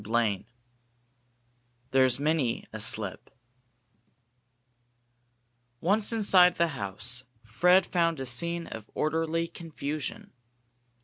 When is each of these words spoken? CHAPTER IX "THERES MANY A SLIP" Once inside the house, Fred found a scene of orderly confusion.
CHAPTER 0.03 0.17
IX 0.23 0.43
"THERES 1.91 2.19
MANY 2.19 2.65
A 2.73 2.79
SLIP" 2.79 3.29
Once 5.79 6.11
inside 6.11 6.55
the 6.55 6.69
house, 6.69 7.23
Fred 7.43 7.85
found 7.85 8.19
a 8.19 8.25
scene 8.25 8.65
of 8.65 8.89
orderly 8.95 9.47
confusion. 9.47 10.31